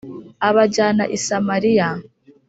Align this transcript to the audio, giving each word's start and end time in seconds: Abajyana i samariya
Abajyana 0.47 1.03
i 1.15 1.17
samariya 1.25 1.87